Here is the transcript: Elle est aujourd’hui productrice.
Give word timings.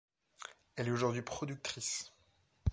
Elle 0.77 0.87
est 0.87 0.91
aujourd’hui 0.91 1.21
productrice. 1.21 2.11